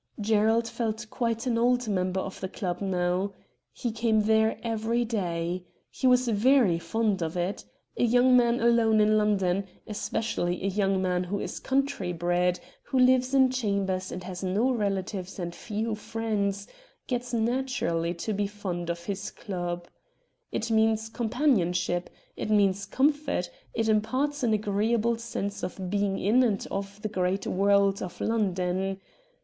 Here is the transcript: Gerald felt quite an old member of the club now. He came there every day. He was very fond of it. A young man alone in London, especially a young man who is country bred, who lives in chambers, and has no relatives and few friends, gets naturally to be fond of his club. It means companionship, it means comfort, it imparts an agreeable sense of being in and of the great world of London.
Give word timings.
Gerald 0.19 0.67
felt 0.67 1.05
quite 1.11 1.45
an 1.45 1.59
old 1.59 1.87
member 1.87 2.19
of 2.21 2.39
the 2.41 2.49
club 2.49 2.81
now. 2.81 3.33
He 3.71 3.91
came 3.91 4.21
there 4.21 4.57
every 4.63 5.05
day. 5.05 5.63
He 5.91 6.07
was 6.07 6.27
very 6.27 6.79
fond 6.79 7.21
of 7.21 7.37
it. 7.37 7.63
A 7.97 8.03
young 8.03 8.35
man 8.35 8.59
alone 8.61 8.99
in 8.99 9.15
London, 9.15 9.67
especially 9.85 10.63
a 10.63 10.67
young 10.67 11.03
man 11.03 11.25
who 11.25 11.39
is 11.39 11.59
country 11.59 12.11
bred, 12.13 12.59
who 12.85 12.97
lives 12.97 13.35
in 13.35 13.51
chambers, 13.51 14.11
and 14.11 14.23
has 14.23 14.43
no 14.43 14.71
relatives 14.71 15.37
and 15.37 15.53
few 15.53 15.93
friends, 15.93 16.65
gets 17.05 17.31
naturally 17.31 18.15
to 18.15 18.33
be 18.33 18.47
fond 18.47 18.89
of 18.89 19.03
his 19.05 19.29
club. 19.29 19.87
It 20.51 20.71
means 20.71 21.09
companionship, 21.09 22.09
it 22.35 22.49
means 22.49 22.87
comfort, 22.87 23.51
it 23.75 23.87
imparts 23.87 24.41
an 24.41 24.53
agreeable 24.55 25.19
sense 25.19 25.61
of 25.61 25.91
being 25.91 26.17
in 26.17 26.41
and 26.41 26.65
of 26.71 26.99
the 27.03 27.07
great 27.07 27.45
world 27.45 28.01
of 28.01 28.19
London. 28.19 28.99